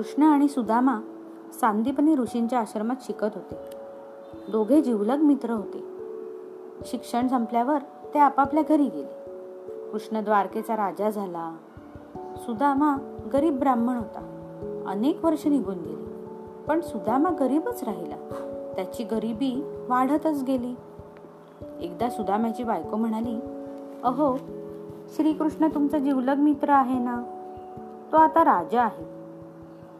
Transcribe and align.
कृष्ण 0.00 0.22
आणि 0.22 0.48
सुदामा 0.48 1.00
सांदीपनी 1.60 2.16
ऋषींच्या 2.16 2.60
आश्रमात 2.60 2.96
शिकत 3.02 3.26
होते. 3.34 3.56
दोघे 4.52 4.82
जिवलग 4.82 5.16
मित्र 5.16 5.50
होते. 5.50 5.84
शिक्षण 6.86 7.28
संपल्यावर 7.28 7.78
ते 8.14 8.18
आपापल्या 8.18 8.62
घरी 8.68 8.88
गेले. 8.88 9.30
कृष्ण 9.90 10.20
द्वारकेचा 10.24 10.76
राजा 10.76 11.10
झाला. 11.10 11.56
सुदामा 12.36 12.96
गरीब 13.32 13.58
ब्राह्मण 13.58 13.96
होता. 13.96 14.20
अनेक 14.86 15.24
वर्ष 15.24 15.46
निघून 15.46 15.78
गेली. 15.78 16.14
पण 16.66 16.80
सुदामा 16.80 17.30
गरीबच 17.30 17.84
राहिला. 17.84 18.16
त्याची 18.76 19.04
गरिबी 19.04 19.84
वाढतच 19.88 20.42
गेली. 20.42 20.74
एकदा 21.80 22.10
सुदाम्याची 22.10 22.64
बायको 22.64 22.96
म्हणाली 22.96 23.40
अहो 24.02 24.36
श्रीकृष्ण 25.16 25.68
तुमचा 25.74 25.98
जिवलग 25.98 26.36
मित्र 26.36 26.70
आहे 26.70 26.98
ना? 26.98 27.22
तो 28.12 28.16
आता 28.16 28.44
राजा 28.44 28.82
आहे. 28.82 29.19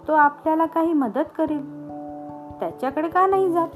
तो 0.08 0.12
आपल्याला 0.12 0.66
काही 0.66 0.92
मदत 0.92 1.24
करेल. 1.38 1.80
त्याच्याकडे 2.60 3.08
का 3.08 3.26
नाही 3.26 3.52
जात? 3.52 3.68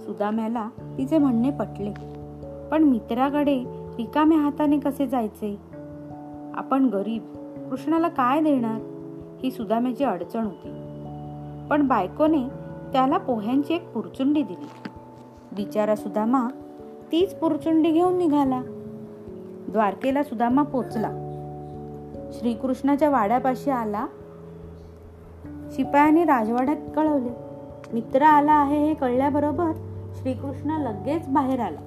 सुदाम्याला 0.00 0.68
तिचे 0.98 1.18
म्हणणे 1.18 1.50
पटले. 1.50 1.92
पण 2.70 2.82
मित्राकडे 2.84 3.64
रिकाम्या 3.96 4.38
हाताने 4.38 4.78
कसे 4.78 5.06
जायचे? 5.06 5.60
आपण 6.54 6.84
गरीब 6.84 7.22
कृष्णाला 7.70 8.08
काय 8.08 8.40
देणार? 8.40 8.80
ही 9.42 9.50
सुदाम्याची 9.50 10.04
अडचण 10.04 10.44
होती. 10.44 10.68
पण 11.70 11.86
बायकोने 11.86 12.48
त्याला 12.92 13.18
पोह्यांची 13.18 13.74
एक 13.74 13.92
पुरचुंडी 13.92 14.42
दिली. 14.42 14.68
बिचारा 15.52 15.96
सुदामा 15.96 16.48
तीच 17.12 17.34
पुरचुंडी 17.34 17.90
घेऊन 17.90 18.18
निघाला. 18.18 18.62
द्वारकेला 19.68 20.22
सुदामा 20.22 20.62
पोचला. 20.62 21.10
श्रीकृष्णाच्या 22.32 23.10
वाड्यापाशी 23.10 23.70
आला 23.70 24.06
शिपायाने 25.72 26.24
राजवाड्यात 26.24 26.76
कळवले. 26.96 27.30
मित्र 27.92 28.22
आला 28.22 28.52
आहे 28.52 28.88
हे 28.88 28.94
कळल्याबरोबर 28.94 29.72
श्रीकृष्ण 30.14 30.70
लगेच 30.70 31.28
बाहेर 31.28 31.60
आला. 31.60 31.80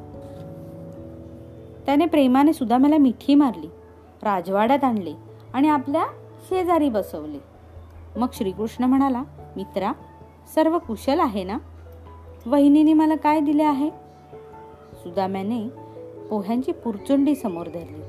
त्याने 1.85 2.05
प्रेमाने 2.05 2.53
सुदामाला 2.53 2.97
मिठी 2.97 3.35
मारली 3.35 3.67
राजवाड्यात 4.23 4.83
आणले 4.83 5.13
आणि 5.53 5.69
आपल्या 5.69 6.05
शेजारी 6.49 6.89
बसवले. 6.89 7.37
मग 8.19 8.27
श्रीकृष्ण 8.33 8.83
म्हणाला 8.83 9.23
मित्रा 9.55 9.91
सर्व 10.55 10.77
कुशल 10.77 11.19
आहे 11.19 11.43
ना? 11.43 11.57
वहिनीने 12.45 12.93
मला 12.93 13.15
काय 13.15 13.39
दिले 13.39 13.63
आहे? 13.63 13.89
सुदाम्याने 15.03 15.69
पोह्यांची 16.29 16.71
पुरचुंडी 16.71 17.35
समोर 17.35 17.67
धरली. 17.67 18.03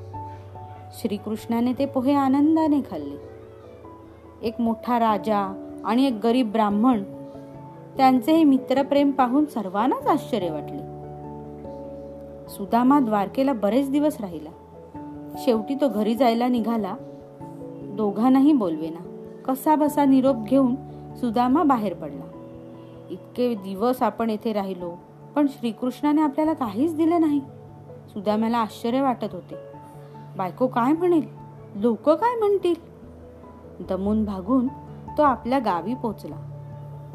श्रीकृष्णाने 1.01 1.73
ते 1.73 1.85
पोहे 1.85 2.13
आनंदाने 2.13 2.81
खाल्ले. 2.91 3.32
एक 4.43 4.61
मोठा 4.61 4.99
राजा 4.99 5.69
आणि 5.85 6.05
एक 6.05 6.19
गरीब 6.23 6.51
ब्राह्मण 6.51 7.03
त्यांचे 7.97 8.33
हे 8.33 8.43
मित्रप्रेम 8.43 9.11
पाहून 9.11 9.45
सर्वांनाच 9.45 10.07
आश्चर्य 10.07 10.51
वाटले. 10.51 10.93
सुदामा 12.49 12.99
द्वारकेला 12.99 13.53
बरेच 13.53 13.91
दिवस 13.91 14.21
राहिला. 14.21 14.49
शेवटी 15.37 15.75
तो 15.75 15.89
घरी 15.89 16.15
जायला 16.15 16.47
निघाला. 16.47 16.95
दोघांनाही 17.81 18.53
बोलवेना. 18.53 19.31
कसा 19.45 19.75
बसा 19.75 20.05
निरोप 20.05 20.35
घेऊन 20.35 20.75
सुदामा 21.15 21.63
बाहेर 21.63 21.93
पडला. 21.93 22.23
इतके 23.09 23.53
दिवस 23.53 24.03
आपण 24.03 24.29
येथे 24.29 24.53
राहिलो 24.53 24.91
पण 25.35 25.47
श्रीकृष्णाने 25.47 26.21
आपल्याला 26.21 26.53
काहीच 26.53 26.95
दिले 26.95 27.17
नाही. 27.17 27.39
सुदाम्याला 28.13 28.57
आश्चर्य 28.57 29.01
वाटत 29.01 29.27
होते. 29.31 29.55
बायको 30.37 30.67
काय 30.67 30.93
म्हणेल? 30.93 31.27
लोक 31.75 32.09
काय 32.09 32.39
म्हणतील? 32.39 32.92
दमून 33.79 34.25
भागून 34.25 34.67
तो 35.17 35.21
आपल्या 35.21 35.59
गावी 35.59 35.93
पोचला. 35.93 36.35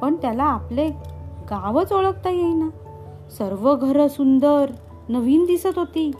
पण 0.02 0.14
त्याला 0.14 0.44
आपले 0.44 0.88
गावच 1.50 1.92
ओळखता 1.92 2.30
येईना. 2.30 2.68
सर्व 3.30 3.76
घर 3.76 4.06
सुंदर 4.06 4.70
नवीन 5.08 5.44
दिसत 5.44 5.78
होती. 5.78 6.12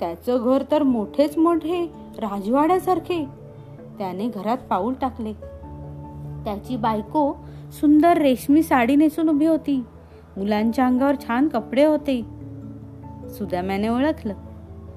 त्याचं 0.00 0.38
घर 0.42 0.62
तर 0.70 0.82
मोठेच 0.82 1.38
मोठे 1.38 1.92
राजवाड्यासारखे. 2.18 3.26
त्याने 3.98 4.28
घरात 4.28 4.58
पाऊल 4.70 4.94
टाकले. 5.00 5.32
त्याची 6.44 6.76
बायको 6.76 7.34
सुंदर 7.72 8.18
रेशमी 8.18 8.62
साडी 8.62 8.96
नेसून 8.96 9.28
उभी 9.28 9.46
होती. 9.46 9.84
मुलांच्या 10.36 10.86
अंगावर 10.86 11.14
छान 11.14 11.48
कपडे 11.48 11.84
होते. 11.84 12.22
सुदाम्याने 13.28 13.88
ओळखलं. 13.88 14.34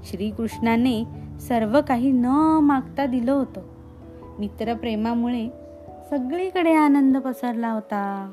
श्रीकृष्णाने 0.04 1.04
सर्व 1.40 1.80
काही 1.88 2.12
न 2.12 2.26
मागता 2.62 3.06
दिलं 3.06 3.32
होतं. 3.32 3.62
मित्रप्रेमामुळे 4.40 5.48
सगळीकडे 6.10 6.74
आनंद 6.74 7.18
पसरला 7.18 7.72
होता. 7.72 8.32